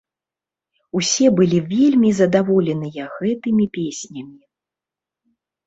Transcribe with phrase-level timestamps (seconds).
[0.99, 4.37] Усе былі вельмі задаволеныя гэтымі песнямі.